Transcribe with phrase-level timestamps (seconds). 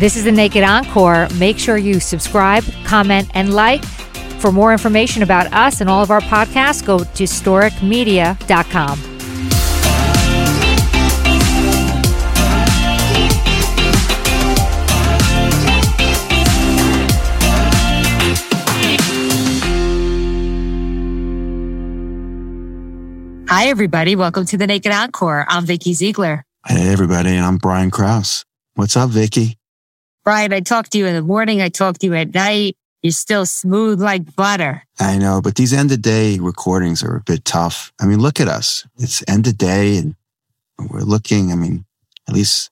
[0.00, 1.28] This is the Naked Encore.
[1.34, 3.84] Make sure you subscribe, comment, and like.
[4.40, 8.98] For more information about us and all of our podcasts, go to historicmedia.com.
[23.50, 24.16] Hi, everybody.
[24.16, 25.44] Welcome to the Naked Encore.
[25.46, 26.46] I'm Vikki Ziegler.
[26.66, 27.36] Hey, everybody.
[27.36, 28.46] And I'm Brian Kraus.
[28.76, 29.59] What's up, Vikki?
[30.30, 31.60] Brian, I talk to you in the morning.
[31.60, 32.76] I talk to you at night.
[33.02, 34.84] You're still smooth like butter.
[35.00, 37.92] I know, but these end of day recordings are a bit tough.
[38.00, 38.86] I mean, look at us.
[38.96, 40.14] It's end of day and
[40.88, 41.84] we're looking, I mean,
[42.28, 42.70] at least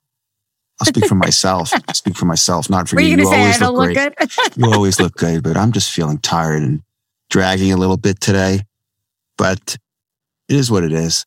[0.81, 1.73] I'll speak for myself.
[1.75, 3.17] I'll speak for myself, not for Were you.
[3.17, 4.57] You, you always look look great.
[4.57, 6.83] you always look good, but I'm just feeling tired and
[7.29, 8.61] dragging a little bit today.
[9.37, 9.77] But
[10.49, 11.27] it is what it is.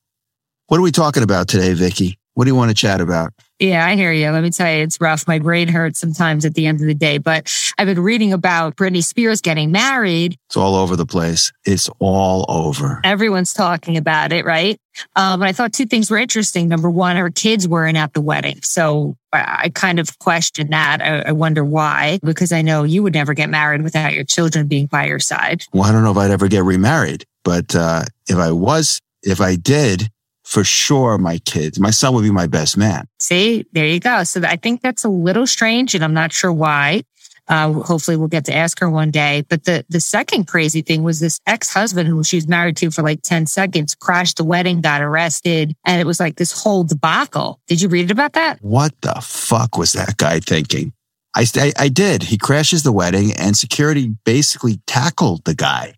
[0.67, 2.17] What are we talking about today, Vikki?
[2.35, 3.33] What do you want to chat about?
[3.61, 4.27] Yeah, I hear you.
[4.31, 5.27] Let me tell you, it's rough.
[5.27, 8.75] My brain hurts sometimes at the end of the day, but I've been reading about
[8.75, 10.35] Britney Spears getting married.
[10.49, 11.51] It's all over the place.
[11.63, 12.99] It's all over.
[13.03, 14.79] Everyone's talking about it, right?
[15.15, 16.69] Um, and I thought two things were interesting.
[16.69, 18.59] Number one, her kids weren't at the wedding.
[18.63, 20.99] So I, kind of questioned that.
[21.03, 24.65] I, I wonder why, because I know you would never get married without your children
[24.65, 25.65] being by your side.
[25.71, 29.39] Well, I don't know if I'd ever get remarried, but uh, if I was, if
[29.39, 30.09] I did,
[30.51, 33.07] for sure, my kids, my son would be my best man.
[33.19, 34.25] See, there you go.
[34.25, 37.03] So I think that's a little strange, and I'm not sure why.
[37.47, 39.45] Uh, hopefully, we'll get to ask her one day.
[39.47, 42.91] But the the second crazy thing was this ex husband who she was married to
[42.91, 46.83] for like ten seconds crashed the wedding, got arrested, and it was like this whole
[46.83, 47.61] debacle.
[47.67, 48.59] Did you read about that?
[48.61, 50.91] What the fuck was that guy thinking?
[51.33, 52.23] I, I, I did.
[52.23, 55.95] He crashes the wedding and security basically tackled the guy.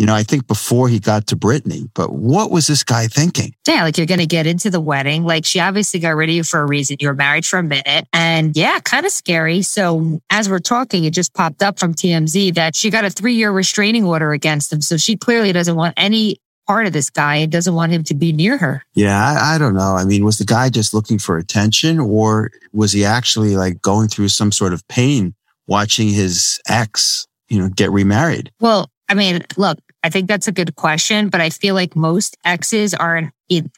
[0.00, 3.54] You know, I think before he got to Britney, but what was this guy thinking?
[3.68, 5.24] Yeah, like you're going to get into the wedding.
[5.24, 6.96] Like she obviously got rid of you for a reason.
[7.00, 9.60] You were married for a minute and yeah, kind of scary.
[9.60, 13.34] So as we're talking, it just popped up from TMZ that she got a three
[13.34, 14.80] year restraining order against him.
[14.80, 18.14] So she clearly doesn't want any part of this guy and doesn't want him to
[18.14, 18.82] be near her.
[18.94, 19.96] Yeah, I, I don't know.
[19.96, 24.08] I mean, was the guy just looking for attention or was he actually like going
[24.08, 25.34] through some sort of pain
[25.66, 28.50] watching his ex, you know, get remarried?
[28.60, 32.36] Well, I mean, look, I think that's a good question, but I feel like most
[32.44, 33.32] exes aren't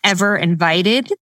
[0.05, 1.13] ever invited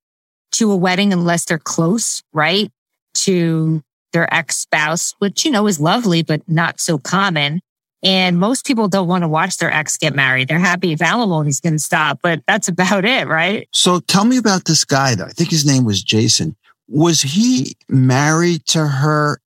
[0.52, 2.70] to a wedding unless they're close, right?
[3.14, 7.60] To their ex spouse, which, you know, is lovely, but not so common.
[8.02, 10.48] And most people don't want to watch their ex get married.
[10.48, 13.68] They're happy if alimony's going to stop, but that's about it, right?
[13.72, 15.26] So tell me about this guy though.
[15.26, 16.56] I think his name was Jason.
[16.88, 19.40] Was he married to her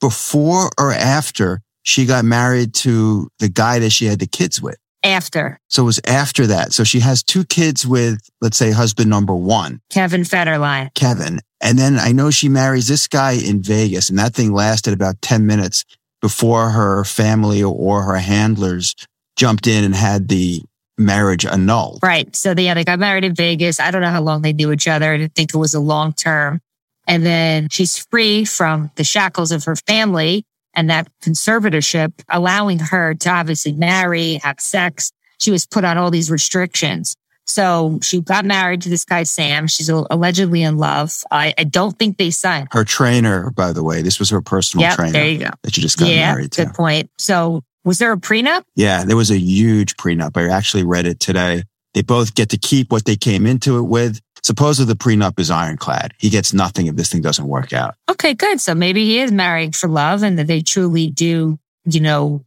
[0.00, 4.76] before or after she got married to the guy that she had the kids with?
[5.04, 6.72] After So it was after that.
[6.72, 10.92] So she has two kids with, let's say, husband number one, Kevin Federline.
[10.94, 11.38] Kevin.
[11.60, 15.22] And then I know she marries this guy in Vegas and that thing lasted about
[15.22, 15.84] 10 minutes
[16.20, 18.94] before her family or her handlers
[19.36, 20.62] jumped in and had the
[20.98, 22.00] marriage annulled.
[22.02, 22.34] Right.
[22.34, 23.78] So they, yeah, they got married in Vegas.
[23.78, 25.12] I don't know how long they knew each other.
[25.12, 26.60] I didn't think it was a long term.
[27.06, 30.44] And then she's free from the shackles of her family
[30.76, 35.10] and that conservatorship, allowing her to obviously marry, have sex.
[35.38, 37.16] She was put on all these restrictions.
[37.48, 39.68] So she got married to this guy, Sam.
[39.68, 41.14] She's allegedly in love.
[41.30, 42.68] I, I don't think they signed.
[42.72, 45.50] Her trainer, by the way, this was her personal Yep, trainer there you go.
[45.62, 46.64] that she just got Yeah, married to.
[46.64, 47.10] good point.
[47.18, 48.62] So was there a prenup?
[48.74, 50.36] Yeah, there was a huge prenup.
[50.36, 51.62] I actually read it today.
[51.94, 54.20] They both get to keep what they came into it with.
[54.46, 56.14] Supposedly the prenup is ironclad.
[56.18, 57.96] He gets nothing if this thing doesn't work out.
[58.08, 58.60] Okay, good.
[58.60, 62.44] So maybe he is marrying for love and that they truly do, you know,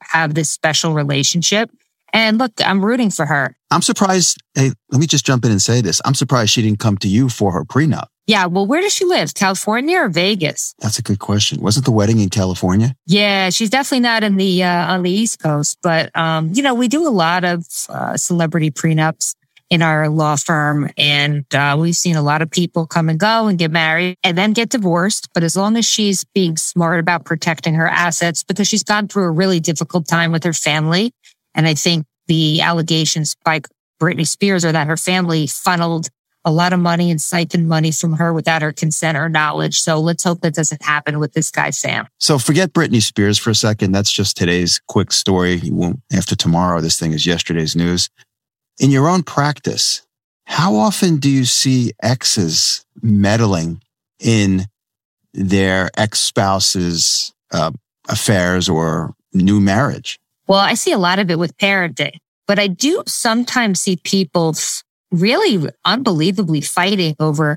[0.00, 1.70] have this special relationship.
[2.14, 3.54] And look, I'm rooting for her.
[3.70, 4.38] I'm surprised.
[4.54, 6.00] Hey, let me just jump in and say this.
[6.06, 8.06] I'm surprised she didn't come to you for her prenup.
[8.26, 8.46] Yeah.
[8.46, 9.34] Well, where does she live?
[9.34, 10.74] California or Vegas?
[10.78, 11.60] That's a good question.
[11.60, 12.94] Wasn't the wedding in California?
[13.06, 16.74] Yeah, she's definitely not in the uh, on the East Coast, but um, you know,
[16.74, 19.34] we do a lot of uh, celebrity prenups
[19.72, 23.46] in our law firm, and uh, we've seen a lot of people come and go
[23.46, 25.30] and get married and then get divorced.
[25.32, 29.24] But as long as she's being smart about protecting her assets, because she's gone through
[29.24, 31.14] a really difficult time with her family,
[31.54, 33.62] and I think the allegations by
[33.98, 36.10] Britney Spears are that her family funneled
[36.44, 39.80] a lot of money and siphoned money from her without her consent or knowledge.
[39.80, 42.06] So let's hope that doesn't happen with this guy, Sam.
[42.18, 43.92] So forget Britney Spears for a second.
[43.92, 45.54] That's just today's quick story.
[45.54, 48.10] You won't, after tomorrow, this thing is yesterday's news.
[48.82, 50.02] In your own practice,
[50.44, 53.80] how often do you see exes meddling
[54.18, 54.66] in
[55.32, 57.70] their ex spouse's uh,
[58.08, 60.18] affairs or new marriage?
[60.48, 62.16] Well, I see a lot of it with parenting,
[62.48, 64.56] but I do sometimes see people
[65.12, 67.56] really unbelievably fighting over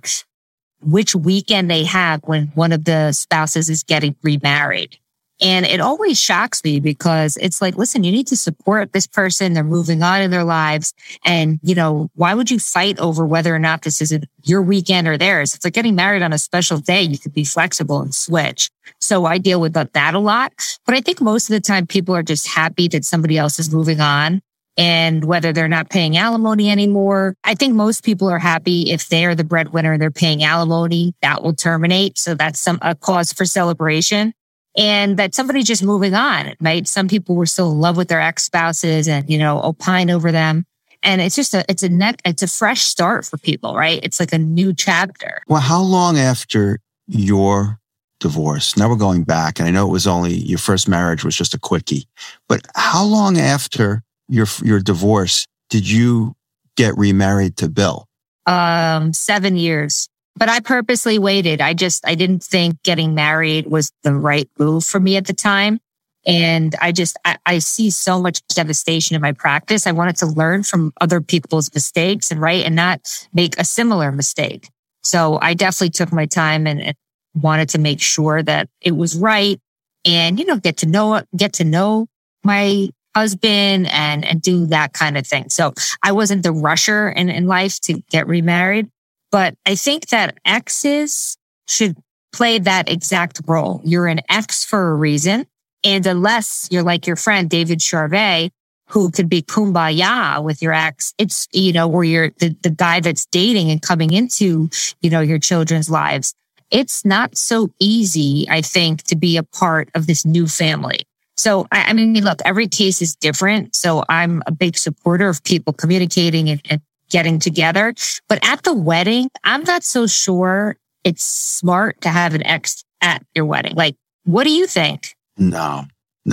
[0.84, 5.00] which weekend they have when one of the spouses is getting remarried.
[5.42, 9.54] And it always shocks me because it's like, listen, you need to support this person.
[9.54, 10.94] They're moving on in their lives.
[11.26, 15.08] And, you know, why would you fight over whether or not this is your weekend
[15.08, 15.54] or theirs?
[15.54, 18.70] If they're getting married on a special day, you could be flexible and switch.
[19.02, 20.54] So I deal with that a lot.
[20.86, 23.74] But I think most of the time people are just happy that somebody else is
[23.74, 24.42] moving on
[24.78, 27.36] and whether they're not paying alimony anymore.
[27.44, 31.14] I think most people are happy if they are the breadwinner, and they're paying alimony,
[31.22, 32.18] that will terminate.
[32.18, 34.34] So that's some a cause for celebration
[34.78, 36.88] and that somebody's just moving on, right?
[36.88, 40.32] Some people were still in love with their ex spouses and, you know, opine over
[40.32, 40.66] them.
[41.04, 44.00] And it's just a, it's a net, it's a fresh start for people, right?
[44.04, 45.42] It's like a new chapter.
[45.48, 47.80] Well, how long after your
[48.20, 48.76] divorce?
[48.76, 51.54] Now we're going back and I know it was only your first marriage was just
[51.54, 52.08] a quickie,
[52.50, 56.36] but how long after your, your divorce did you
[56.76, 58.08] get remarried to Bill?
[58.48, 61.62] Um, seven years but I purposely waited.
[61.62, 65.34] I just, I didn't think getting married was the right move for me at the
[65.34, 65.80] time.
[66.28, 69.86] And I just, I, I, see so much devastation in my practice.
[69.86, 73.02] I wanted to learn from other people's mistakes and right and not
[73.32, 74.70] make a similar mistake.
[75.04, 76.96] So I definitely took my time and, and
[77.36, 79.60] wanted to make sure that it was right
[80.04, 82.08] and, you know, get to know, get to know
[82.44, 85.50] my husband and, and do that kind of thing.
[85.50, 85.74] So
[86.04, 88.90] I wasn't the rusher in, in life to get remarried.
[89.36, 91.36] But I think that exes
[91.68, 91.98] should
[92.32, 93.82] play that exact role.
[93.84, 95.46] You're an ex for a reason.
[95.84, 98.52] And unless you're like your friend, David Charvet,
[98.88, 103.02] who could be kumbaya with your ex, it's, you know, where you're the, the guy
[103.02, 104.70] that's dating and coming into,
[105.02, 106.34] you know, your children's lives.
[106.72, 111.00] It's not so easy, I think, to be a part of this new family.
[111.36, 113.76] So, I, I mean, look, every case is different.
[113.76, 116.80] So I'm a big supporter of people communicating and, and
[117.10, 117.94] getting together.
[118.28, 123.24] But at the wedding, I'm not so sure it's smart to have an ex at
[123.36, 123.76] your wedding.
[123.76, 125.16] Like, what do you think?
[125.38, 125.86] No,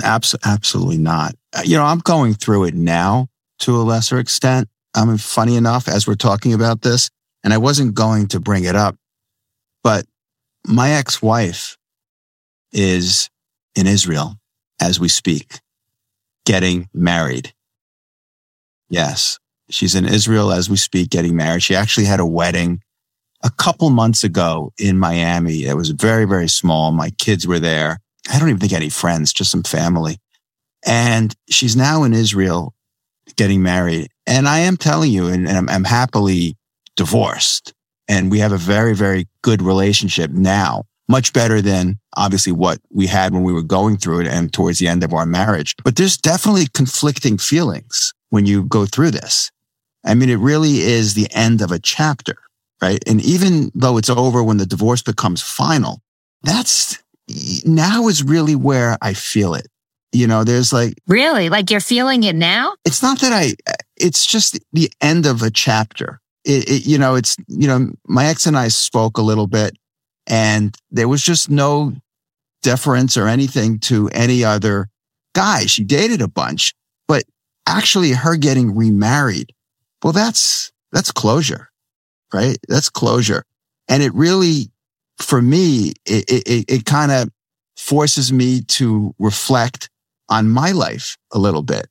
[0.03, 1.35] abs- absolutely not.
[1.53, 3.27] Uh, you know, I'm going through it now
[3.59, 4.67] to a lesser extent.
[4.95, 7.09] I mean, funny enough, as we're talking about this,
[7.43, 8.95] and I wasn't going to bring it up,
[9.83, 10.05] but
[10.65, 11.77] my ex-wife
[12.71, 13.29] is
[13.75, 14.37] in Israel
[14.79, 15.59] as we speak,
[16.45, 17.53] getting married.
[18.89, 19.39] Yes.
[19.73, 21.63] She's in Israel as we speak, getting married.
[21.63, 22.81] She actually had a wedding
[23.43, 25.65] a couple months ago in Miami.
[25.65, 26.91] It was very, very small.
[26.91, 27.99] My kids were there.
[28.31, 30.17] I don't even think any friends, just some family.
[30.85, 32.73] And she's now in Israel
[33.35, 34.09] getting married.
[34.25, 36.55] And I am telling you, and, and I'm, I'm happily
[36.95, 37.73] divorced.
[38.07, 43.07] And we have a very, very good relationship now, much better than obviously what we
[43.07, 45.75] had when we were going through it and towards the end of our marriage.
[45.83, 49.51] But there's definitely conflicting feelings when you go through this.
[50.05, 52.35] I mean, it really is the end of a chapter,
[52.81, 53.01] right?
[53.07, 56.01] And even though it's over when the divorce becomes final,
[56.43, 57.01] that's
[57.65, 59.67] now is really where I feel it.
[60.11, 62.73] You know, there's like really like you're feeling it now.
[62.85, 63.55] It's not that I,
[63.97, 66.19] it's just the end of a chapter.
[66.45, 69.77] It, it, you know, it's, you know, my ex and I spoke a little bit
[70.27, 71.93] and there was just no
[72.61, 74.89] deference or anything to any other
[75.33, 75.65] guy.
[75.65, 76.73] She dated a bunch,
[77.07, 77.23] but
[77.67, 79.53] actually her getting remarried
[80.03, 81.69] well, that's, that's closure,
[82.33, 82.57] right?
[82.67, 83.43] That's closure.
[83.87, 84.71] And it really,
[85.17, 87.29] for me, it, it, it kind of
[87.77, 89.89] forces me to reflect
[90.29, 91.87] on my life a little bit.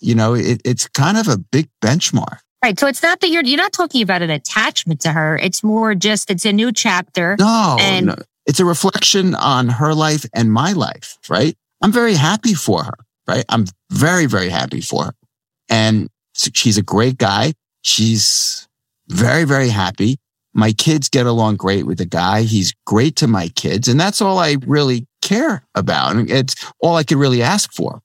[0.00, 2.38] You know, it, it's kind of a big benchmark.
[2.62, 2.78] Right.
[2.78, 5.36] So it's not that you're, you're not talking about an attachment to her.
[5.36, 7.36] It's more just, it's a new chapter.
[7.38, 8.16] No, and no.
[8.46, 11.56] it's a reflection on her life and my life, right?
[11.82, 12.94] I'm very happy for her,
[13.26, 13.44] right?
[13.48, 15.14] I'm very, very happy for her.
[15.70, 16.10] And
[16.54, 17.52] she's a great guy.
[17.82, 18.68] She's
[19.08, 20.18] very, very happy.
[20.52, 22.42] My kids get along great with the guy.
[22.42, 23.88] He's great to my kids.
[23.88, 26.16] And that's all I really care about.
[26.30, 28.00] It's all I could really ask for.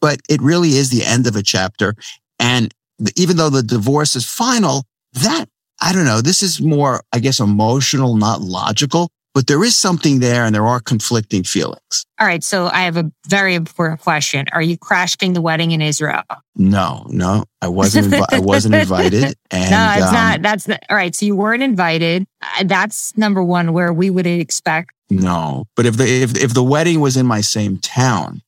[0.00, 1.94] But it really is the end of a chapter.
[2.38, 2.72] And
[3.16, 5.46] even though the divorce is final, that
[5.80, 6.20] I don't know.
[6.20, 10.66] This is more, I guess, emotional, not logical but there is something there and there
[10.66, 12.06] are conflicting feelings.
[12.20, 12.42] All right.
[12.42, 14.46] So I have a very important question.
[14.52, 16.22] Are you crashing the wedding in Israel?
[16.54, 19.34] No, no, I wasn't, invi- I wasn't invited.
[19.50, 20.42] And, no, it's um, not.
[20.42, 21.14] That's not, all right.
[21.14, 22.26] So you weren't invited.
[22.42, 24.92] Uh, that's number one where we would expect.
[25.10, 28.42] No, but if the, if, if the wedding was in my same town,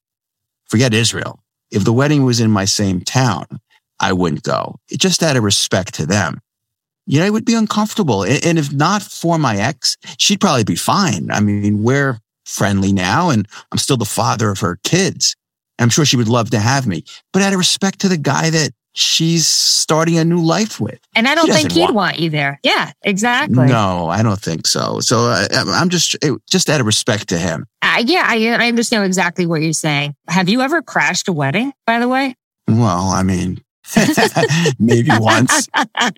[0.68, 1.40] forget Israel.
[1.70, 3.46] If the wedding was in my same town,
[4.00, 6.40] I wouldn't go It just out of respect to them
[7.06, 8.24] you know, it would be uncomfortable.
[8.24, 11.30] And if not for my ex, she'd probably be fine.
[11.30, 15.36] I mean, we're friendly now and I'm still the father of her kids.
[15.78, 18.50] I'm sure she would love to have me, but out of respect to the guy
[18.50, 20.98] that she's starting a new life with.
[21.14, 22.58] And I don't think he'd want, want, you there.
[22.62, 23.66] Yeah, exactly.
[23.66, 25.00] No, I don't think so.
[25.00, 26.16] So uh, I'm just
[26.48, 27.66] just out of respect to him.
[27.82, 30.16] Uh, yeah, I, I understand exactly what you're saying.
[30.28, 32.34] Have you ever crashed a wedding, by the way?
[32.66, 33.62] Well, I mean,
[34.78, 35.68] maybe once.
[35.74, 36.10] I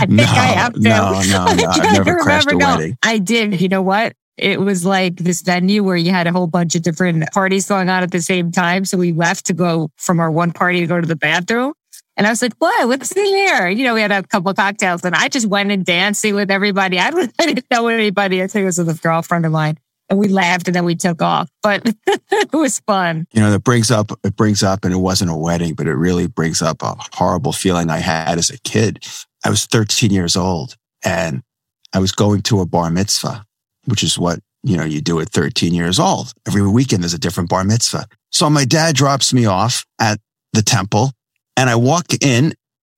[0.00, 0.80] think no, I have to.
[0.80, 1.66] No, no, no.
[1.68, 2.98] I've never crashed a no, wedding.
[3.02, 3.60] I did.
[3.60, 4.14] You know what?
[4.36, 7.88] It was like this venue where you had a whole bunch of different parties going
[7.88, 8.84] on at the same time.
[8.84, 11.72] So we left to go from our one party to go to the bathroom.
[12.16, 12.88] And I was like, what?
[12.88, 13.68] What's in here?
[13.68, 16.50] You know, we had a couple of cocktails and I just went and dancing with
[16.50, 16.98] everybody.
[16.98, 17.12] I, I
[17.46, 18.42] didn't know anybody.
[18.42, 19.78] I think it was with a girlfriend of mine
[20.08, 23.26] and we laughed and then we took off, but it was fun.
[23.32, 25.94] You know, that brings up, it brings up, and it wasn't a wedding, but it
[25.94, 29.04] really brings up a horrible feeling I had as a kid.
[29.44, 31.42] I was 13 years old and
[31.92, 33.44] I was going to a bar mitzvah,
[33.86, 36.32] which is what, you know, you do at 13 years old.
[36.46, 38.06] Every weekend there's a different bar mitzvah.
[38.32, 40.18] So my dad drops me off at
[40.52, 41.12] the temple
[41.56, 42.54] and I walk in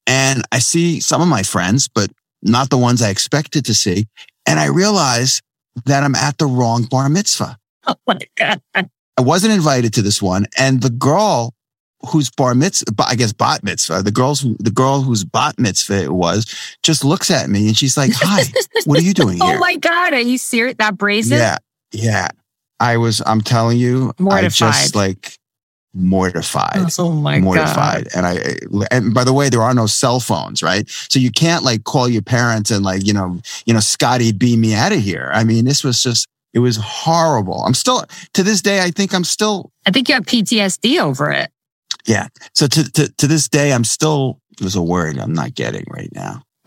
[0.07, 2.11] and I see some of my friends, but
[2.43, 4.07] not the ones I expected to see.
[4.47, 5.41] And I realize
[5.87, 7.59] that I'm at the wrong bar mitzvah.
[7.87, 8.61] Oh my God.
[8.75, 10.47] I wasn't invited to this one.
[10.57, 11.55] And the girl
[12.09, 16.13] whose bar mitzvah, I guess bat mitzvah, the girl's, the girl whose bat mitzvah it
[16.13, 18.43] was just looks at me and she's like, hi,
[18.85, 19.57] what are you doing oh here?
[19.57, 20.15] Oh my God.
[20.15, 20.77] Are you serious?
[20.79, 21.39] That brazen?
[21.39, 21.59] Yeah.
[21.93, 22.29] Yeah.
[22.79, 24.45] I was, I'm telling you, mortified.
[24.45, 25.37] I just like
[25.93, 26.87] mortified.
[26.99, 28.09] Oh my mortified.
[28.11, 28.17] God.
[28.17, 30.89] And I, and by the way, there are no cell phones, right?
[30.89, 34.61] So you can't like call your parents and like, you know, you know, Scotty, beam
[34.61, 35.31] me out of here.
[35.33, 37.63] I mean, this was just, it was horrible.
[37.65, 38.05] I'm still,
[38.35, 39.71] to this day, I think I'm still.
[39.87, 41.51] I think you have PTSD over it.
[42.07, 42.29] Yeah.
[42.55, 46.11] So to, to, to this day, I'm still, there's a word I'm not getting right
[46.13, 46.43] now.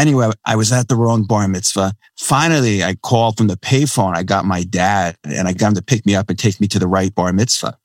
[0.00, 1.94] anyway, I was at the wrong bar mitzvah.
[2.16, 4.16] Finally, I called from the payphone.
[4.16, 6.66] I got my dad and I got him to pick me up and take me
[6.68, 7.78] to the right bar mitzvah.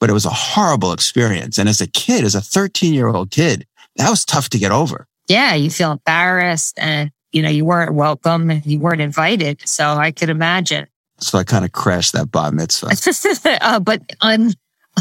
[0.00, 1.58] But it was a horrible experience.
[1.58, 4.72] And as a kid, as a 13 year old kid, that was tough to get
[4.72, 5.06] over.
[5.28, 5.54] Yeah.
[5.54, 9.66] You feel embarrassed and, you know, you weren't welcome and you weren't invited.
[9.66, 10.86] So I could imagine.
[11.18, 12.90] So I kind of crashed that bar mitzvah.
[13.62, 14.52] uh, but un-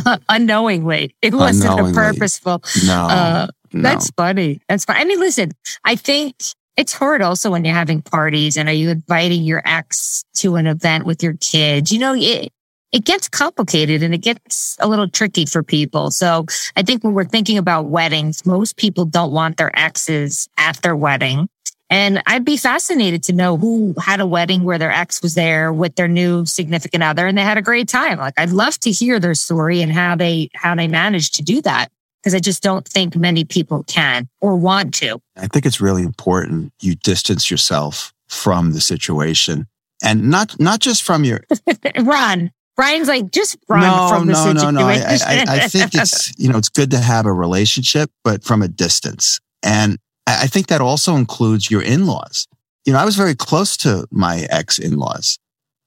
[0.06, 1.92] uh, unknowingly, it wasn't unknowingly.
[1.92, 2.64] a purposeful.
[2.86, 3.08] No.
[3.08, 3.90] Uh, no.
[3.90, 4.62] That's funny.
[4.70, 4.98] That's fine.
[4.98, 5.52] I mean, listen,
[5.84, 6.36] I think
[6.78, 10.66] it's hard also when you're having parties and are you inviting your ex to an
[10.66, 11.92] event with your kids?
[11.92, 12.54] You know, it,
[12.94, 16.10] it gets complicated and it gets a little tricky for people.
[16.10, 16.46] So
[16.78, 20.96] I think when we're thinking about weddings, most people don't want their exes at their
[20.96, 21.50] wedding.
[21.90, 25.74] And I'd be fascinated to know who had a wedding where their ex was there
[25.74, 28.20] with their new significant other and they had a great time.
[28.20, 31.62] Like I'd love to hear their story and how they, how they managed to do
[31.62, 31.92] that
[32.26, 35.22] because I just don't think many people can or want to.
[35.38, 39.68] I think it's really important you distance yourself from the situation
[40.04, 41.42] and not not just from your
[42.02, 42.52] run.
[42.76, 44.74] Brian's like just run no, from the no, situation.
[44.74, 48.10] No, no, I, I, I think it's you know it's good to have a relationship,
[48.24, 49.40] but from a distance.
[49.62, 52.48] And I think that also includes your in-laws.
[52.86, 55.38] You know, I was very close to my ex in-laws.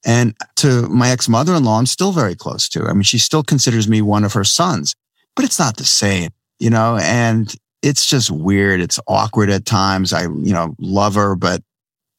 [0.07, 2.85] And to my ex mother-in-law, I'm still very close to.
[2.85, 4.95] I mean, she still considers me one of her sons
[5.38, 8.80] but it's not the same, you know, and it's just weird.
[8.80, 10.12] It's awkward at times.
[10.12, 11.62] I, you know, love her, but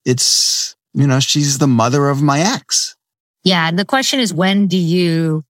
[0.05, 2.95] it's, you know, she's the mother of my ex.
[3.43, 3.67] Yeah.
[3.67, 5.43] And the question is, when do you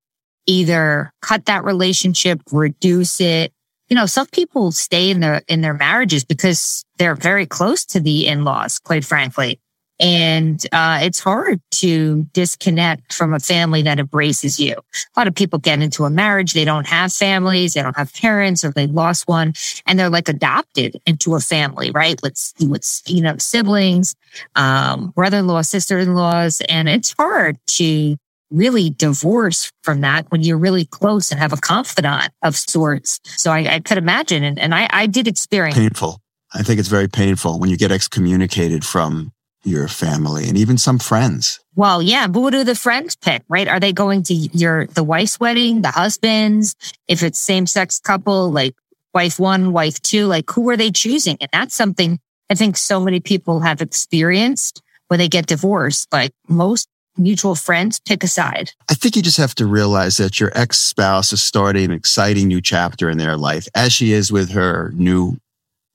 [0.47, 3.53] either cut that relationship, reduce it?
[3.87, 7.99] You know, some people stay in their, in their marriages because they're very close to
[7.99, 9.59] the in-laws, quite frankly.
[9.99, 14.73] And uh, it's hard to disconnect from a family that embraces you.
[14.73, 18.13] A lot of people get into a marriage, they don't have families, they don't have
[18.13, 19.53] parents, or they lost one,
[19.85, 22.19] and they're like adopted into a family, right?
[22.23, 24.15] With with you know siblings,
[24.55, 28.15] um, brother-in-law, sister-in-laws, and it's hard to
[28.51, 33.19] really divorce from that when you're really close and have a confidant of sorts.
[33.23, 36.19] So I, I could imagine, and, and I, I did experience painful.
[36.53, 39.31] I think it's very painful when you get excommunicated from
[39.63, 41.59] your family and even some friends.
[41.75, 43.67] Well, yeah, but what do the friends pick, right?
[43.67, 46.75] Are they going to your the wife's wedding, the husband's?
[47.07, 48.75] If it's same sex couple, like
[49.13, 51.37] wife one, wife two, like who are they choosing?
[51.41, 56.11] And that's something I think so many people have experienced when they get divorced.
[56.11, 56.87] Like most
[57.17, 58.71] mutual friends pick a side.
[58.89, 62.47] I think you just have to realize that your ex spouse is starting an exciting
[62.47, 65.37] new chapter in their life, as she is with her new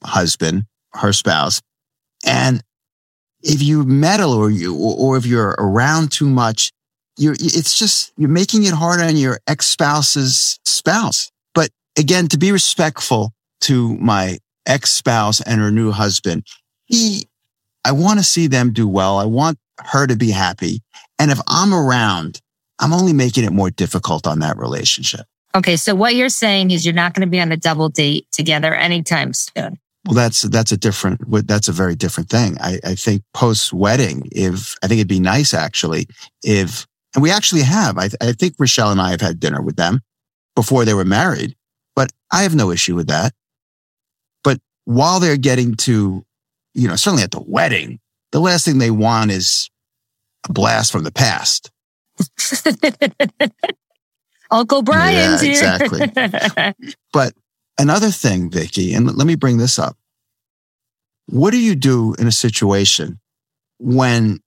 [0.02, 1.60] husband, her spouse.
[2.26, 2.62] And
[3.44, 6.72] if you meddle or you, or if you're around too much,
[7.16, 11.30] you're, it's just, you're making it hard on your ex-spouse's spouse.
[11.54, 16.46] But again, to be respectful to my ex-spouse and her new husband,
[16.86, 17.28] he,
[17.84, 19.18] I want to see them do well.
[19.18, 20.82] I want her to be happy.
[21.18, 22.40] And if I'm around,
[22.80, 25.26] I'm only making it more difficult on that relationship.
[25.54, 25.76] Okay.
[25.76, 28.74] So what you're saying is you're not going to be on a double date together
[28.74, 29.78] anytime soon.
[30.06, 32.58] Well, that's, that's a different, that's a very different thing.
[32.60, 36.06] I, I think post wedding, if I think it'd be nice actually,
[36.42, 39.76] if, and we actually have, I, I think Rochelle and I have had dinner with
[39.76, 40.00] them
[40.54, 41.56] before they were married,
[41.96, 43.32] but I have no issue with that.
[44.42, 46.24] But while they're getting to,
[46.74, 48.00] you know, certainly at the wedding,
[48.32, 49.70] the last thing they want is
[50.48, 51.70] a blast from the past.
[54.50, 56.74] Uncle Brian's yeah, exactly.
[57.12, 57.32] but
[57.78, 59.96] another thing, Vikki, and let me bring this up.
[61.26, 63.20] What do you do in a situation
[63.78, 64.40] when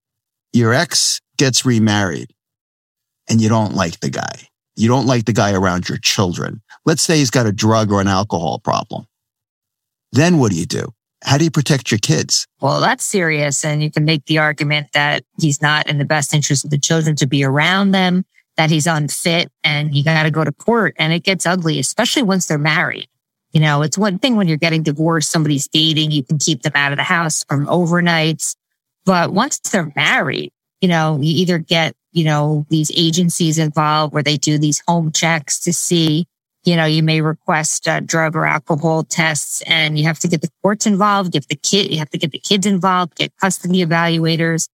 [0.54, 2.34] your ex gets remarried
[3.30, 4.48] and you don't like the guy?
[4.76, 6.62] You don't like the guy around your children.
[6.86, 9.08] Let's say he's got a drug or an alcohol problem.
[10.12, 10.94] Then what do you do?
[11.24, 12.48] How do you protect your kids?
[12.62, 13.66] Well, that's serious.
[13.66, 16.78] And you can make the argument that he's not in the best interest of the
[16.78, 18.24] children to be around them,
[18.56, 22.22] that he's unfit and you got to go to court and it gets ugly, especially
[22.22, 23.08] once they're married.
[23.58, 26.74] You know, it's one thing when you're getting divorced, somebody's dating, you can keep them
[26.76, 28.56] out of the house from overnights.
[29.04, 34.22] But once they're married, you know, you either get, you know, these agencies involved where
[34.22, 36.28] they do these home checks to see
[36.66, 40.42] you know, you may request uh, drug or alcohol tests and you have to get
[40.42, 43.84] the courts involved, get the kid, you have to get the kids involved, get custody
[43.84, 44.70] evaluators.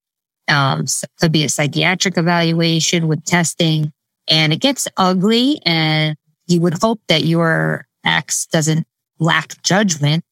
[0.49, 3.93] Um, so could be a psychiatric evaluation with testing
[4.27, 8.87] and it gets ugly and you would hope that your ex doesn't
[9.19, 10.23] lack judgment.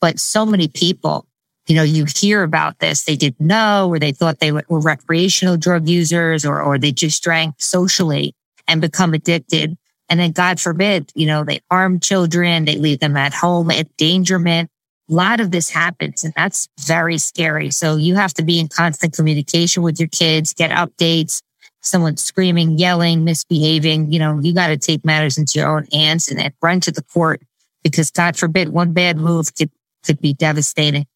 [0.00, 1.26] But so many people,
[1.66, 3.04] you know, you hear about this.
[3.04, 7.22] They didn't know or they thought they were recreational drug users or, or they just
[7.22, 8.34] drank socially
[8.66, 9.76] and become addicted.
[10.08, 14.70] And then God forbid, you know, they harm children, they leave them at home, endangerment.
[15.08, 17.70] A lot of this happens and that's very scary.
[17.70, 21.42] So you have to be in constant communication with your kids, get updates.
[21.82, 26.28] Someone's screaming, yelling, misbehaving, you know, you got to take matters into your own hands
[26.28, 27.42] and run to the court
[27.82, 29.70] because God forbid one bad move could,
[30.04, 31.06] could be devastating.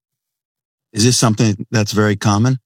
[0.92, 2.58] Is this something that's very common?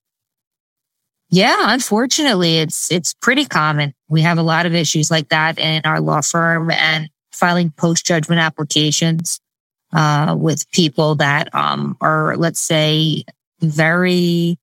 [1.31, 3.93] Yeah, unfortunately, it's it's pretty common.
[4.07, 8.05] We have a lot of issues like that in our law firm and filing post
[8.05, 9.39] judgment applications
[9.93, 13.23] uh, with people that um, are, let's say,
[13.61, 14.57] very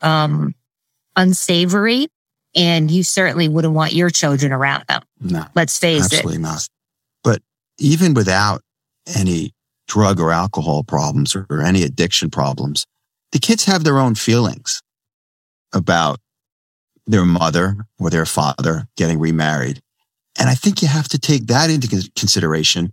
[0.00, 0.54] um,
[1.16, 2.08] unsavory,
[2.54, 5.02] and you certainly wouldn't want your children around them.
[5.20, 6.38] No, let's face absolutely it.
[6.38, 6.68] Absolutely not.
[7.24, 7.42] But
[7.78, 8.62] even without
[9.16, 9.52] any
[9.88, 12.86] drug or alcohol problems or any addiction problems,
[13.32, 14.82] the kids have their own feelings
[15.72, 16.18] about
[17.06, 19.80] their mother or their father getting remarried.
[20.38, 22.92] And I think you have to take that into consideration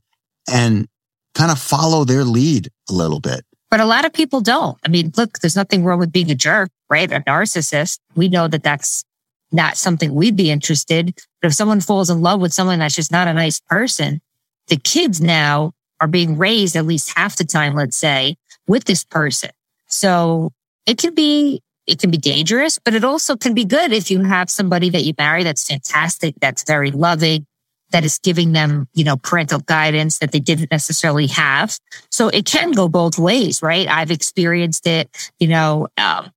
[0.49, 0.87] and
[1.35, 3.45] kind of follow their lead a little bit.
[3.69, 4.77] But a lot of people don't.
[4.83, 7.11] I mean, look, there's nothing wrong with being a jerk, right?
[7.11, 7.99] A narcissist.
[8.15, 9.03] We know that that's
[9.51, 11.13] not something we'd be interested.
[11.41, 14.21] But if someone falls in love with someone that's just not a nice person,
[14.67, 18.35] the kids now are being raised at least half the time, let's say,
[18.67, 19.49] with this person.
[19.87, 20.51] So
[20.85, 24.21] it can be it can be dangerous, but it also can be good if you
[24.21, 27.47] have somebody that you marry that's fantastic, that's very loving,
[27.91, 31.79] that is giving them, you know, parental guidance that they didn't necessarily have.
[32.11, 33.87] So it can go both ways, right?
[33.87, 36.29] I've experienced it, you know, um,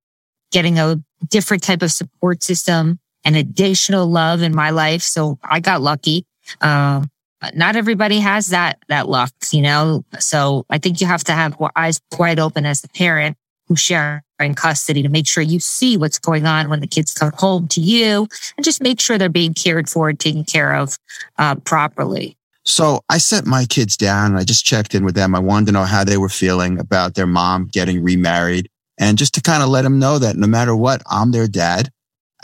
[0.51, 0.99] getting a
[1.29, 5.01] different type of support system and additional love in my life.
[5.01, 6.25] So I got lucky.
[6.61, 7.09] Um,
[7.53, 10.05] not everybody has that, that luck, you know?
[10.19, 14.23] So I think you have to have eyes wide open as a parent who share
[14.39, 17.67] in custody to make sure you see what's going on when the kids come home
[17.69, 20.97] to you and just make sure they're being cared for and taken care of
[21.37, 22.37] uh, properly.
[22.65, 25.35] So I set my kids down and I just checked in with them.
[25.35, 29.33] I wanted to know how they were feeling about their mom getting remarried and just
[29.35, 31.89] to kind of let them know that no matter what, I'm their dad.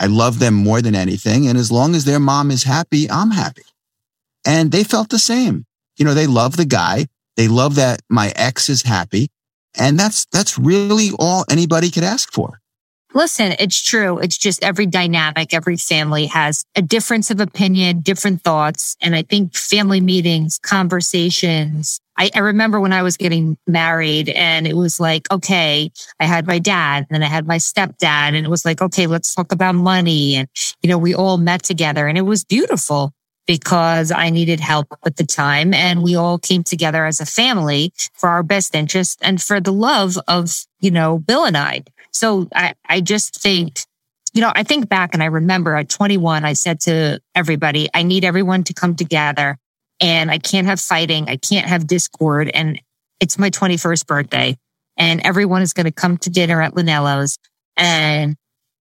[0.00, 1.46] I love them more than anything.
[1.46, 3.62] And as long as their mom is happy, I'm happy.
[4.46, 5.66] And they felt the same.
[5.98, 7.06] You know, they love the guy.
[7.36, 9.28] They love that my ex is happy.
[9.78, 12.60] And that's, that's really all anybody could ask for.
[13.12, 14.18] Listen, it's true.
[14.18, 18.96] It's just every dynamic, every family has a difference of opinion, different thoughts.
[19.02, 22.00] And I think family meetings, conversations.
[22.20, 26.46] I, I, remember when I was getting married and it was like, okay, I had
[26.46, 29.52] my dad and then I had my stepdad and it was like, okay, let's talk
[29.52, 30.34] about money.
[30.36, 30.46] And,
[30.82, 33.14] you know, we all met together and it was beautiful
[33.46, 35.72] because I needed help at the time.
[35.72, 39.72] And we all came together as a family for our best interest and for the
[39.72, 41.84] love of, you know, Bill and I.
[42.12, 43.80] So I, I just think,
[44.34, 48.02] you know, I think back and I remember at 21, I said to everybody, I
[48.02, 49.56] need everyone to come together
[50.00, 51.28] and I can't have fighting.
[51.28, 52.50] I can't have discord.
[52.52, 52.80] And
[53.20, 54.56] it's my 21st birthday
[54.96, 57.38] and everyone is going to come to dinner at Lunello's
[57.76, 58.36] and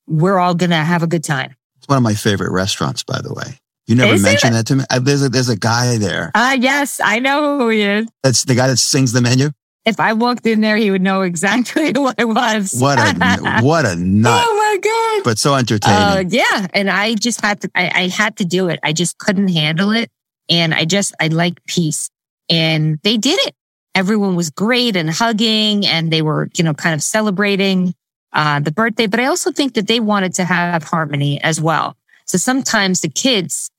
[0.08, 1.56] we're all going to have a good time.
[1.78, 4.58] It's one of my favorite restaurants, by the way You never Is mentioned it?
[4.58, 4.84] that to me.
[4.90, 6.32] Uh, There's a, there's a guy there.
[6.36, 8.08] Uh, yes, I know who he is.
[8.24, 9.50] That's the guy that sings the menu.
[9.86, 12.74] If I walked in there, he would know exactly what it was.
[12.78, 14.78] What a what a nut, oh my
[15.18, 15.24] God.
[15.24, 16.32] but so Uh, entertaining.
[16.32, 16.68] yeah.
[16.74, 18.80] And I just had to, I, I had to do it.
[18.84, 20.10] I just couldn't handle it.
[20.50, 22.10] And I just, I like peace
[22.50, 23.56] and they did it.
[23.96, 27.94] Everyone was great and hugging and they were, you know, kind of celebrating,
[28.34, 29.08] uh, the birthday.
[29.08, 31.96] But I also think that they wanted to have harmony as well.
[32.26, 33.72] So sometimes the kids,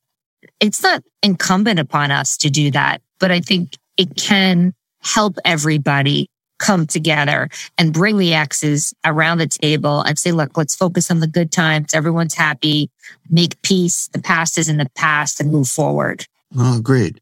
[0.58, 6.28] it's not incumbent upon us to do that, but I think it can help everybody
[6.58, 11.20] come together and bring the exes around the table and say, look, let's focus on
[11.20, 11.94] the good times.
[11.94, 12.90] Everyone's happy,
[13.30, 14.08] make peace.
[14.08, 16.26] The past is in the past and move forward.
[16.56, 17.20] Oh, agreed.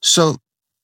[0.00, 0.36] So,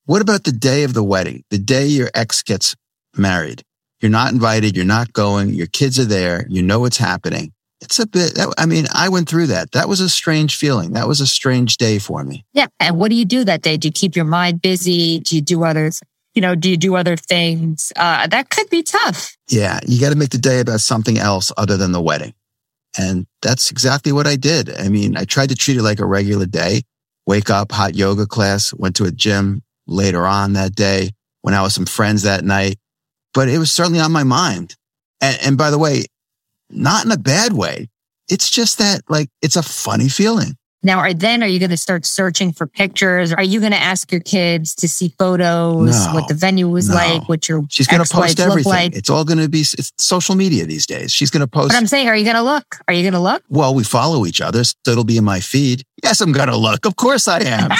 [0.06, 1.44] what about the day of the wedding?
[1.50, 2.76] The day your ex gets
[3.16, 3.62] married?
[4.00, 4.76] You're not invited.
[4.76, 5.50] You're not going.
[5.50, 6.46] Your kids are there.
[6.48, 7.52] You know what's happening.
[7.80, 9.72] It's a bit, I mean, I went through that.
[9.72, 10.92] That was a strange feeling.
[10.92, 12.44] That was a strange day for me.
[12.54, 12.66] Yeah.
[12.80, 13.76] And what do you do that day?
[13.76, 15.20] Do you keep your mind busy?
[15.20, 16.00] Do you do others?
[16.34, 17.92] You know, do you do other things?
[17.94, 19.36] Uh, that could be tough.
[19.48, 19.80] Yeah.
[19.86, 22.32] You got to make the day about something else other than the wedding.
[22.98, 24.74] And that's exactly what I did.
[24.74, 26.82] I mean, I tried to treat it like a regular day.
[27.26, 31.10] Wake up, hot yoga class, went to a gym later on that day,
[31.42, 32.78] went out with some friends that night,
[33.32, 34.76] but it was certainly on my mind.
[35.20, 36.04] And, and by the way,
[36.70, 37.88] not in a bad way.
[38.28, 40.56] It's just that like, it's a funny feeling.
[40.84, 43.32] Now, are then are you going to start searching for pictures?
[43.32, 46.88] Are you going to ask your kids to see photos, No, what the venue was
[46.90, 46.94] no.
[46.96, 48.70] like, what your She's going to post look everything.
[48.70, 48.94] like?
[48.94, 51.10] It's all going to be it's social media these days.
[51.10, 51.70] She's going to post.
[51.70, 52.76] But I'm saying, are you going to look?
[52.86, 53.42] Are you going to look?
[53.48, 55.82] well, we follow each other, so it'll be in my feed.
[56.02, 56.84] Yes, I'm going to look.
[56.84, 57.70] Of course I am.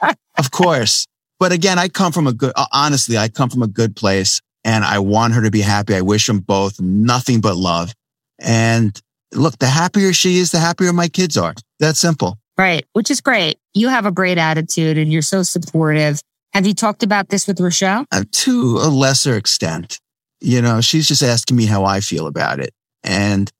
[0.38, 1.06] of course.
[1.40, 4.84] But again, I come from a good, honestly, I come from a good place and
[4.84, 5.94] I want her to be happy.
[5.94, 7.92] I wish them both nothing but love.
[8.38, 8.98] And
[9.32, 11.54] look, the happier she is, the happier my kids are.
[11.84, 12.38] That simple.
[12.56, 12.86] Right.
[12.94, 13.58] Which is great.
[13.74, 16.18] You have a great attitude and you're so supportive.
[16.54, 18.06] Have you talked about this with Rochelle?
[18.10, 20.00] Uh, to a lesser extent,
[20.40, 22.72] you know, she's just asking me how I feel about it.
[23.02, 23.52] And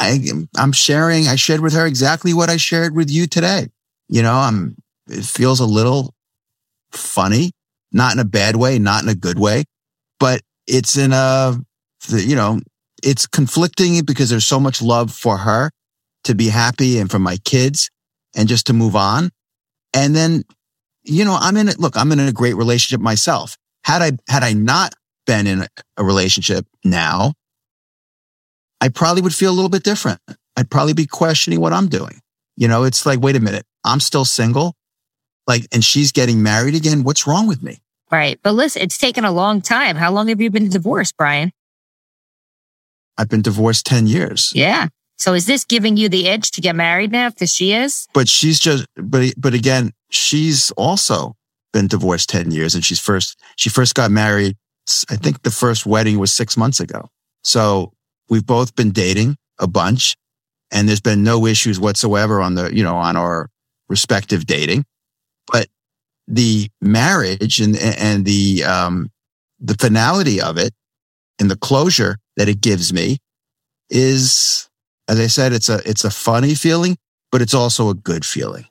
[0.00, 0.18] I,
[0.56, 3.68] I'm sharing, I shared with her exactly what I shared with you today.
[4.08, 4.74] You know, I'm,
[5.08, 6.14] it feels a little
[6.90, 7.52] funny,
[7.92, 9.62] not in a bad way, not in a good way,
[10.18, 11.56] but it's in a,
[12.08, 12.58] you know,
[13.04, 15.70] it's conflicting because there's so much love for her
[16.24, 17.90] to be happy and for my kids
[18.34, 19.30] and just to move on.
[19.94, 20.44] And then,
[21.02, 21.78] you know, I'm in it.
[21.78, 23.56] Look, I'm in a great relationship myself.
[23.84, 24.94] Had I, had I not
[25.26, 27.34] been in a relationship now,
[28.80, 30.20] I probably would feel a little bit different.
[30.56, 32.20] I'd probably be questioning what I'm doing.
[32.56, 34.74] You know, it's like, wait a minute, I'm still single.
[35.46, 37.02] Like, and she's getting married again.
[37.02, 37.78] What's wrong with me?
[38.10, 38.38] Right.
[38.42, 39.96] But listen, it's taken a long time.
[39.96, 41.50] How long have you been divorced, Brian?
[43.16, 44.88] I've been divorced 10 years, Yeah.
[45.22, 47.30] So is this giving you the itch to get married now?
[47.30, 48.08] Because she is?
[48.12, 51.36] but she's just, but, but again, she's also
[51.72, 54.56] been divorced 10 years and she's first, she first got married.
[55.08, 57.08] I think the first wedding was six months ago.
[57.44, 57.92] So
[58.30, 60.16] we've both been dating a bunch
[60.72, 63.48] and there's been no issues whatsoever on the, you know, on our
[63.88, 64.84] respective dating.
[65.46, 65.68] But
[66.26, 69.08] the marriage and, and the, um,
[69.60, 70.74] the finality of it
[71.38, 73.18] and the closure that it gives me
[73.88, 74.68] is,
[75.08, 76.96] as I said, it's a, it's a funny feeling,
[77.30, 78.66] but it's also a good feeling.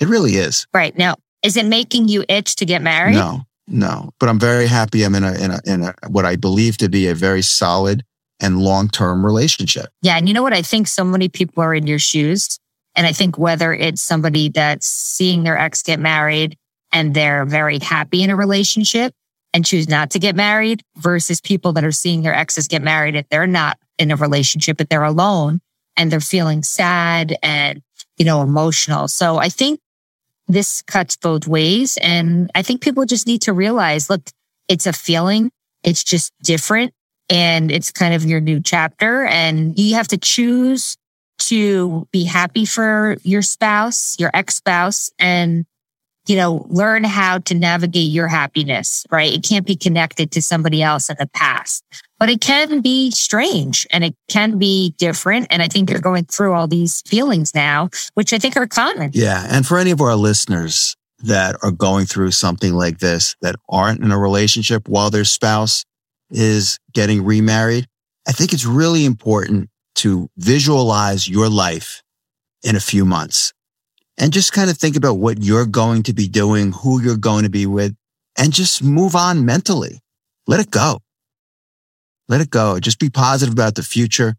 [0.00, 0.66] It really is.
[0.74, 0.96] Right.
[0.96, 3.14] Now, is it making you itch to get married?
[3.14, 5.02] No, no, but I'm very happy.
[5.04, 8.04] I'm in a, in a, in a, what I believe to be a very solid
[8.40, 9.86] and long-term relationship.
[10.02, 10.16] Yeah.
[10.16, 10.52] And you know what?
[10.52, 12.58] I think so many people are in your shoes.
[12.94, 16.58] And I think whether it's somebody that's seeing their ex get married
[16.92, 19.14] and they're very happy in a relationship
[19.54, 23.14] and choose not to get married versus people that are seeing their exes get married
[23.14, 25.60] if they're not in a relationship, but they're alone
[25.96, 27.82] and they're feeling sad and,
[28.16, 29.08] you know, emotional.
[29.08, 29.80] So I think
[30.48, 31.98] this cuts both ways.
[32.02, 34.22] And I think people just need to realize, look,
[34.68, 35.50] it's a feeling.
[35.82, 36.92] It's just different
[37.28, 40.96] and it's kind of your new chapter and you have to choose
[41.38, 45.64] to be happy for your spouse, your ex spouse and
[46.26, 49.32] you know, learn how to navigate your happiness, right?
[49.32, 51.84] It can't be connected to somebody else in the past,
[52.18, 55.48] but it can be strange and it can be different.
[55.50, 59.10] And I think you're going through all these feelings now, which I think are common.
[59.14, 59.46] Yeah.
[59.50, 64.00] And for any of our listeners that are going through something like this, that aren't
[64.00, 65.84] in a relationship while their spouse
[66.30, 67.88] is getting remarried,
[68.26, 72.02] I think it's really important to visualize your life
[72.62, 73.52] in a few months
[74.18, 77.44] and just kind of think about what you're going to be doing, who you're going
[77.44, 77.94] to be with,
[78.36, 80.00] and just move on mentally.
[80.46, 80.98] Let it go.
[82.28, 82.78] Let it go.
[82.80, 84.34] Just be positive about the future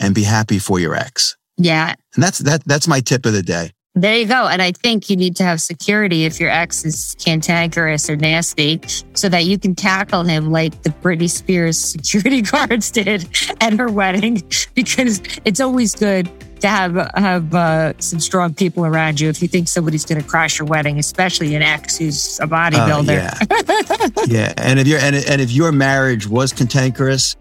[0.00, 1.36] and be happy for your ex.
[1.56, 1.94] Yeah.
[2.14, 3.72] And that's, that, that's my tip of the day.
[3.94, 4.46] There you go.
[4.46, 8.80] And I think you need to have security if your ex is cantankerous or nasty
[9.14, 13.28] so that you can tackle him like the Britney Spears security guards did
[13.60, 14.42] at her wedding,
[14.74, 19.48] because it's always good to have have uh, some strong people around you if you
[19.48, 23.08] think somebody's going to crash your wedding, especially an ex who's a bodybuilder.
[23.08, 24.26] Uh, yeah.
[24.46, 27.36] yeah, and if your and, and if your marriage was cantankerous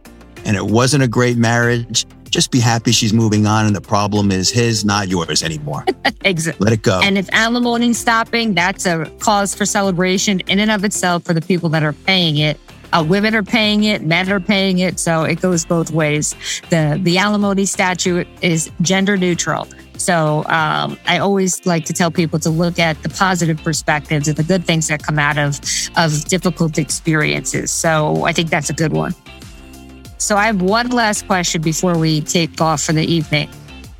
[0.46, 4.32] and it wasn't a great marriage, just be happy she's moving on and the problem
[4.32, 5.86] is his, not yours anymore.
[6.24, 6.64] exactly.
[6.64, 7.00] Let it go.
[7.02, 11.42] And if alimony's stopping, that's a cause for celebration in and of itself for the
[11.42, 12.60] people that are paying it.
[12.94, 16.36] Uh, women are paying it, men are paying it, so it goes both ways.
[16.70, 19.68] The the alimony statute is gender neutral.
[19.98, 24.38] So um, I always like to tell people to look at the positive perspectives and
[24.38, 25.60] the good things that come out of
[25.98, 27.72] of difficult experiences.
[27.72, 29.16] So I think that's a good one.
[30.20, 33.50] So I have one last question before we take off for the evening.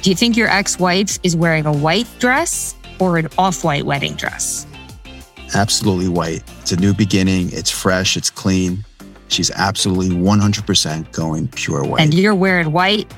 [0.02, 3.86] Do you think your ex wife is wearing a white dress or an off white
[3.86, 4.67] wedding dress?
[5.56, 6.44] Absolutely white.
[6.62, 7.50] It's a new beginning.
[7.52, 8.18] It's fresh.
[8.18, 8.84] It's clean.
[9.30, 12.02] She's absolutely 100% going pure white.
[12.02, 13.12] And you're wearing white,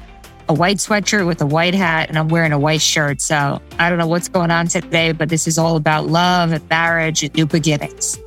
[0.47, 3.21] a white sweatshirt with a white hat, and I'm wearing a white shirt.
[3.21, 6.67] So I don't know what's going on today, but this is all about love and
[6.69, 8.17] marriage and new beginnings.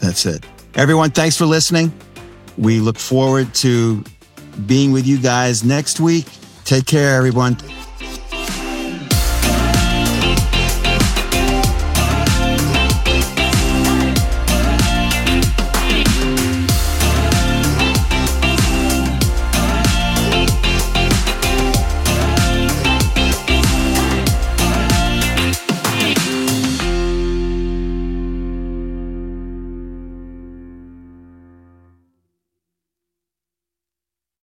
[0.00, 0.44] That's it.
[0.74, 1.92] Everyone, thanks for listening.
[2.58, 4.04] We look forward to
[4.66, 6.26] being with you guys next week.
[6.64, 7.56] Take care, everyone.